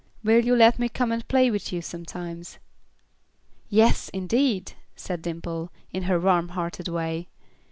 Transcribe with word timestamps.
Will 0.23 0.43
you 0.43 0.55
let 0.55 0.79
me 0.79 0.89
come 0.89 1.11
and 1.11 1.27
play 1.27 1.51
with 1.51 1.71
you 1.71 1.79
sometimes?" 1.79 2.57
"Yes, 3.69 4.09
indeed," 4.09 4.73
said 4.95 5.21
Dimple, 5.21 5.69
in 5.91 6.05
her 6.09 6.19
warm 6.19 6.47
hearted 6.49 6.87
way. 6.87 7.27